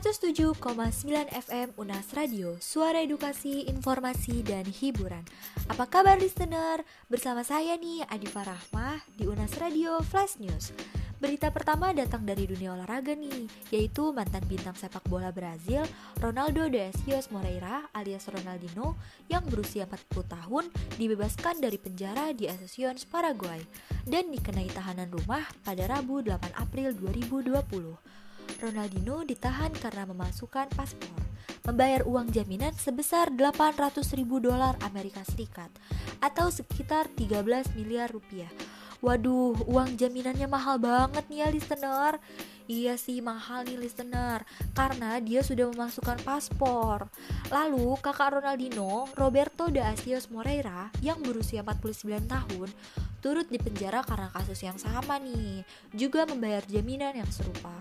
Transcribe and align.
107,9 0.00 0.56
FM 1.28 1.76
Unas 1.76 2.08
Radio, 2.16 2.56
suara 2.56 3.04
edukasi, 3.04 3.68
informasi, 3.68 4.40
dan 4.40 4.64
hiburan. 4.64 5.20
Apa 5.68 5.84
kabar 5.92 6.16
listener? 6.16 6.80
Bersama 7.12 7.44
saya 7.44 7.76
nih, 7.76 8.08
Adifa 8.08 8.48
Rahmah 8.48 9.04
di 9.20 9.28
Unas 9.28 9.60
Radio 9.60 10.00
Flash 10.00 10.40
News. 10.40 10.72
Berita 11.20 11.52
pertama 11.52 11.92
datang 11.92 12.24
dari 12.24 12.48
dunia 12.48 12.72
olahraga 12.72 13.12
nih, 13.12 13.44
yaitu 13.68 14.08
mantan 14.16 14.40
bintang 14.48 14.72
sepak 14.72 15.04
bola 15.04 15.28
Brazil, 15.36 15.84
Ronaldo 16.16 16.72
de 16.72 16.88
Asios 16.88 17.28
Moreira 17.28 17.84
alias 17.92 18.24
Ronaldinho 18.24 18.96
yang 19.28 19.44
berusia 19.52 19.84
40 19.84 20.16
tahun 20.16 20.64
dibebaskan 20.96 21.60
dari 21.60 21.76
penjara 21.76 22.32
di 22.32 22.48
Asuncion, 22.48 22.96
Paraguay 23.12 23.60
dan 24.08 24.32
dikenai 24.32 24.72
tahanan 24.72 25.12
rumah 25.12 25.44
pada 25.60 25.84
Rabu 25.84 26.24
8 26.24 26.56
April 26.56 26.96
2020. 26.96 28.20
Ronaldinho 28.60 29.24
ditahan 29.24 29.72
karena 29.72 30.04
memasukkan 30.04 30.68
paspor, 30.76 31.20
membayar 31.64 32.04
uang 32.04 32.28
jaminan 32.28 32.76
sebesar 32.76 33.32
800 33.32 34.04
ribu 34.12 34.36
dolar 34.36 34.76
Amerika 34.84 35.24
Serikat 35.24 35.72
atau 36.20 36.52
sekitar 36.52 37.08
13 37.16 37.72
miliar 37.74 38.12
rupiah. 38.12 38.52
Waduh, 39.00 39.64
uang 39.64 39.96
jaminannya 39.96 40.44
mahal 40.44 40.76
banget 40.76 41.24
nih 41.32 41.40
ya 41.40 41.48
listener. 41.48 42.20
Iya 42.68 43.00
sih 43.00 43.24
mahal 43.24 43.64
nih 43.64 43.80
listener. 43.80 44.44
Karena 44.76 45.16
dia 45.24 45.40
sudah 45.40 45.72
memasukkan 45.72 46.20
paspor. 46.20 47.08
Lalu 47.48 47.96
kakak 48.04 48.36
Ronaldinho, 48.36 49.08
Roberto 49.16 49.72
de 49.72 49.80
Asios 49.80 50.28
Moreira 50.28 50.92
Yang 51.00 51.18
berusia 51.24 51.64
49 51.64 52.28
tahun 52.28 52.68
Turut 53.24 53.48
dipenjara 53.48 54.00
karena 54.04 54.28
kasus 54.32 54.60
yang 54.64 54.76
sama 54.76 55.16
nih. 55.16 55.64
Juga 55.96 56.28
membayar 56.28 56.64
jaminan 56.68 57.16
yang 57.16 57.28
serupa 57.32 57.72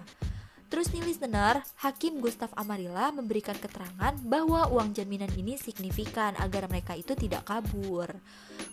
Terus 0.70 0.94
nih 0.94 1.02
listener, 1.02 1.66
Hakim 1.82 2.22
Gustav 2.22 2.54
Amarilla 2.54 3.10
memberikan 3.10 3.58
keterangan 3.58 4.14
bahwa 4.22 4.70
uang 4.70 4.94
jaminan 4.94 5.34
ini 5.34 5.58
signifikan 5.58 6.38
agar 6.38 6.70
mereka 6.70 6.94
itu 6.94 7.18
tidak 7.18 7.50
kabur. 7.50 8.06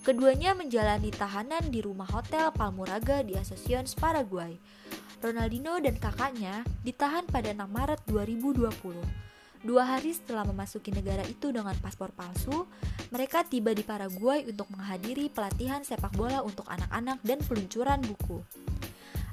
Keduanya 0.05 0.52
menjalani 0.52 1.08
tahanan 1.08 1.72
di 1.72 1.80
rumah 1.80 2.05
hotel 2.12 2.52
Palmuraga 2.52 3.24
di 3.24 3.33
Asuncion, 3.41 3.89
Paraguay. 3.97 4.61
Ronaldinho 5.24 5.80
dan 5.80 5.97
kakaknya 5.97 6.61
ditahan 6.84 7.24
pada 7.24 7.48
6 7.56 7.64
Maret 7.64 8.00
2020. 8.05 8.77
Dua 9.64 9.83
hari 9.83 10.12
setelah 10.12 10.44
memasuki 10.44 10.92
negara 10.92 11.24
itu 11.24 11.48
dengan 11.48 11.72
paspor 11.80 12.12
palsu, 12.12 12.69
mereka 13.08 13.41
tiba 13.41 13.72
di 13.72 13.80
Paraguay 13.80 14.44
untuk 14.44 14.69
menghadiri 14.69 15.33
pelatihan 15.33 15.80
sepak 15.80 16.12
bola 16.12 16.44
untuk 16.44 16.69
anak-anak 16.69 17.24
dan 17.24 17.41
peluncuran 17.41 18.05
buku. 18.05 18.44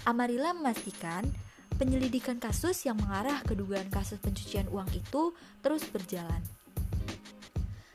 Amarilla 0.08 0.56
memastikan 0.56 1.28
penyelidikan 1.76 2.38
kasus 2.40 2.86
yang 2.86 2.98
mengarah 3.02 3.42
ke 3.44 3.58
dugaan 3.58 3.90
kasus 3.90 4.22
pencucian 4.22 4.70
uang 4.70 4.90
itu 4.96 5.34
terus 5.62 5.84
berjalan. 5.90 6.42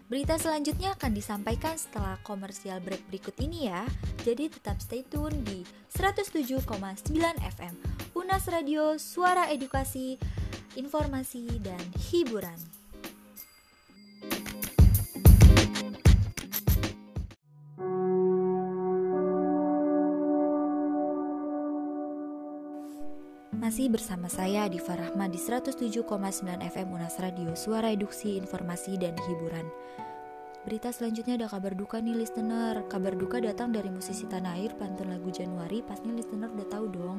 Berita 0.09 0.41
selanjutnya 0.41 0.97
akan 0.97 1.13
disampaikan 1.13 1.77
setelah 1.77 2.17
komersial 2.25 2.81
break 2.81 3.05
berikut 3.13 3.37
ini 3.45 3.69
ya. 3.69 3.85
Jadi 4.25 4.49
tetap 4.49 4.81
stay 4.81 5.05
tune 5.05 5.45
di 5.45 5.69
107,9 5.93 6.65
FM 7.37 7.75
Unas 8.17 8.49
Radio, 8.49 8.97
suara 8.97 9.53
edukasi, 9.53 10.17
informasi, 10.81 11.61
dan 11.61 11.81
hiburan. 12.09 12.78
Masih 23.59 23.91
bersama 23.91 24.31
saya 24.31 24.71
di 24.71 24.79
Farahma 24.79 25.27
di 25.27 25.35
107,9 25.35 26.07
FM 26.63 26.95
Unas 26.95 27.19
Radio, 27.19 27.59
suara 27.59 27.91
eduksi, 27.91 28.39
informasi, 28.39 28.95
dan 28.95 29.19
hiburan. 29.19 29.67
Berita 30.63 30.95
selanjutnya 30.95 31.35
ada 31.43 31.51
kabar 31.51 31.75
duka 31.75 31.99
nih 31.99 32.15
listener. 32.23 32.87
Kabar 32.87 33.19
duka 33.19 33.43
datang 33.43 33.75
dari 33.75 33.91
musisi 33.91 34.31
tanah 34.31 34.63
air 34.63 34.79
pantun 34.79 35.11
lagu 35.11 35.35
Januari. 35.35 35.83
Pasti 35.83 36.07
listener 36.07 36.55
udah 36.55 36.71
tahu 36.71 36.87
dong. 36.87 37.19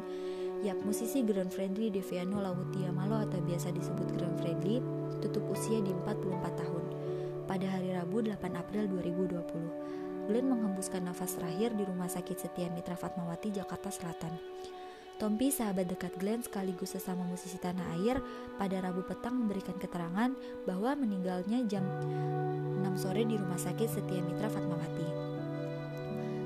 Yap, 0.63 0.79
musisi 0.87 1.27
Grand 1.27 1.51
Friendly 1.51 1.91
Deviano 1.91 2.39
Lautia 2.39 2.95
Malo 2.95 3.19
atau 3.19 3.43
biasa 3.43 3.75
disebut 3.75 4.07
Grand 4.15 4.39
Friendly 4.39 4.79
tutup 5.19 5.43
usia 5.51 5.83
di 5.83 5.91
44 5.91 6.55
tahun 6.55 6.83
pada 7.51 7.67
hari 7.67 7.91
Rabu 7.99 8.23
8 8.23 8.39
April 8.55 8.87
2020. 8.87 10.31
Glenn 10.31 10.47
menghembuskan 10.47 11.03
nafas 11.03 11.35
terakhir 11.35 11.75
di 11.75 11.83
Rumah 11.83 12.07
Sakit 12.07 12.47
Setia 12.47 12.71
Mitra 12.71 12.95
Fatmawati, 12.95 13.51
Jakarta 13.51 13.91
Selatan. 13.91 14.31
Tompi, 15.19 15.51
sahabat 15.51 15.91
dekat 15.91 16.15
Glenn 16.15 16.39
sekaligus 16.39 16.95
sesama 16.95 17.27
musisi 17.27 17.59
tanah 17.59 17.99
air, 17.99 18.23
pada 18.55 18.79
Rabu 18.79 19.03
petang 19.03 19.35
memberikan 19.35 19.75
keterangan 19.75 20.31
bahwa 20.63 20.95
meninggalnya 20.95 21.59
jam 21.67 21.83
6 22.87 22.87
sore 22.95 23.27
di 23.27 23.35
rumah 23.35 23.59
sakit 23.59 23.99
Setia 23.99 24.23
Mitra 24.23 24.47
Fatmawati. 24.47 25.07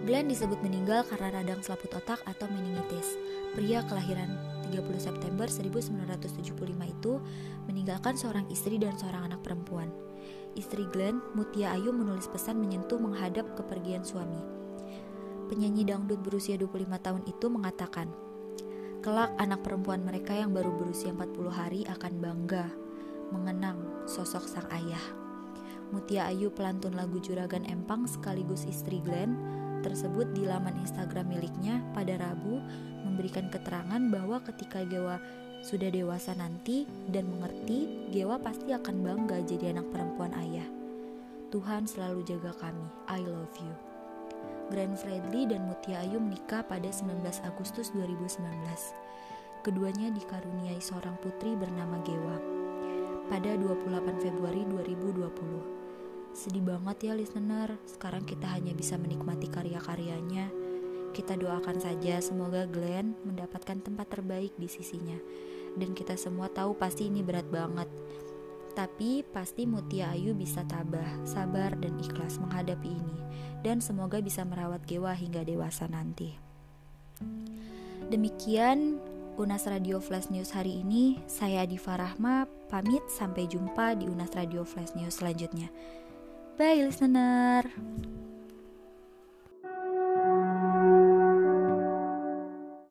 Glenn 0.09 0.25
disebut 0.25 0.57
meninggal 0.65 1.05
karena 1.05 1.37
radang 1.37 1.61
selaput 1.61 1.93
otak 1.93 2.17
atau 2.25 2.49
meningitis. 2.49 3.13
Pria 3.53 3.85
kelahiran 3.85 4.33
30 4.73 4.81
September 4.97 5.45
1975 5.45 6.57
itu 6.65 7.21
meninggalkan 7.69 8.17
seorang 8.17 8.49
istri 8.49 8.81
dan 8.81 8.97
seorang 8.97 9.29
anak 9.29 9.45
perempuan. 9.45 9.93
Istri 10.57 10.89
Glenn, 10.89 11.21
Mutia 11.37 11.77
Ayu 11.77 11.93
menulis 11.93 12.25
pesan 12.25 12.57
menyentuh 12.57 12.97
menghadap 12.97 13.53
kepergian 13.53 14.01
suami. 14.01 14.41
Penyanyi 15.45 15.85
dangdut 15.85 16.25
berusia 16.25 16.57
25 16.57 16.89
tahun 16.97 17.21
itu 17.29 17.45
mengatakan, 17.53 18.09
Kelak 19.03 19.35
anak 19.35 19.67
perempuan 19.67 19.99
mereka 19.99 20.31
yang 20.31 20.55
baru 20.55 20.71
berusia 20.79 21.11
40 21.11 21.51
hari 21.51 21.83
akan 21.91 22.23
bangga 22.23 22.71
mengenang 23.35 24.07
sosok 24.07 24.47
sang 24.47 24.63
ayah. 24.71 25.03
Mutia 25.91 26.31
Ayu 26.31 26.47
pelantun 26.55 26.95
lagu 26.95 27.19
Juragan 27.19 27.67
Empang 27.67 28.07
sekaligus 28.07 28.63
istri 28.63 29.03
Glenn 29.03 29.35
tersebut 29.83 30.31
di 30.31 30.47
laman 30.47 30.79
Instagram 30.79 31.35
miliknya 31.35 31.83
pada 31.91 32.15
Rabu 32.15 32.63
memberikan 33.03 33.51
keterangan 33.51 33.99
bahwa 34.07 34.39
ketika 34.47 34.87
Gewa 34.87 35.19
sudah 35.59 35.91
dewasa 35.91 36.31
nanti 36.39 36.87
dan 37.11 37.27
mengerti, 37.27 38.07
Gewa 38.07 38.39
pasti 38.39 38.71
akan 38.71 39.03
bangga 39.03 39.43
jadi 39.43 39.75
anak 39.75 39.91
perempuan 39.91 40.31
ayah. 40.47 40.67
Tuhan 41.51 41.91
selalu 41.91 42.23
jaga 42.23 42.55
kami. 42.55 42.87
I 43.11 43.19
love 43.19 43.51
you. 43.59 43.92
Grand 44.71 44.95
Fredly 44.95 45.49
dan 45.49 45.67
Mutia 45.67 46.05
Ayu 46.05 46.21
menikah 46.21 46.63
pada 46.63 46.87
19 46.87 47.19
Agustus 47.43 47.91
2019. 47.91 48.39
Keduanya 49.63 50.11
dikaruniai 50.11 50.79
seorang 50.79 51.19
putri 51.19 51.55
bernama 51.55 51.99
Gewa 52.03 52.37
pada 53.27 53.55
28 53.55 54.23
Februari 54.23 54.63
2020. 54.67 56.35
Sedih 56.35 56.65
banget 56.65 57.11
ya 57.11 57.13
listener, 57.15 57.77
sekarang 57.85 58.25
kita 58.25 58.49
hanya 58.51 58.73
bisa 58.75 58.99
menikmati 58.99 59.47
karya-karyanya. 59.47 60.49
Kita 61.13 61.37
doakan 61.37 61.77
saja 61.77 62.17
semoga 62.19 62.65
Glenn 62.65 63.13
mendapatkan 63.21 63.79
tempat 63.85 64.09
terbaik 64.09 64.51
di 64.57 64.65
sisinya. 64.65 65.15
Dan 65.77 65.93
kita 65.93 66.17
semua 66.17 66.49
tahu 66.49 66.73
pasti 66.73 67.05
ini 67.09 67.21
berat 67.21 67.45
banget. 67.53 67.85
Tapi 68.73 69.21
pasti 69.29 69.69
Mutia 69.69 70.09
Ayu 70.09 70.33
bisa 70.33 70.65
tabah, 70.65 71.21
sabar, 71.29 71.77
dan 71.77 71.93
ikhlas 72.01 72.41
menghadapi 72.41 72.89
ini 72.89 73.23
dan 73.63 73.79
semoga 73.79 74.19
bisa 74.19 74.43
merawat 74.43 74.83
Gewa 74.83 75.15
hingga 75.15 75.41
dewasa 75.47 75.87
nanti. 75.87 76.35
Demikian 78.11 78.99
Unas 79.39 79.65
Radio 79.65 79.97
Flash 79.97 80.29
News 80.29 80.53
hari 80.53 80.85
ini. 80.85 81.17
Saya 81.25 81.65
Diva 81.65 81.97
Rahma, 81.97 82.45
pamit 82.69 83.01
sampai 83.09 83.49
jumpa 83.49 83.97
di 83.97 84.05
Unas 84.05 84.29
Radio 84.37 84.61
Flash 84.67 84.93
News 84.93 85.17
selanjutnya. 85.17 85.73
Bye 86.59 86.85
listener. 86.85 87.65